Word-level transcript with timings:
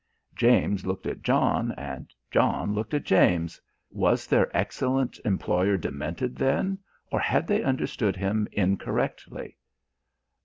James 0.35 0.83
looked 0.83 1.05
at 1.05 1.21
John 1.21 1.73
and 1.73 2.11
John 2.31 2.73
looked 2.73 2.95
at 2.95 3.03
James. 3.03 3.61
Was 3.91 4.25
their 4.25 4.49
excellent 4.57 5.19
employer 5.23 5.77
demented, 5.77 6.37
then, 6.37 6.79
or 7.11 7.19
had 7.19 7.45
they 7.45 7.61
understood 7.61 8.15
him 8.15 8.47
incorrectly? 8.51 9.57